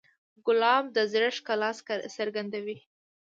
[0.45, 1.71] ګلاب د زړه ښکلا
[2.15, 2.77] څرګندوي.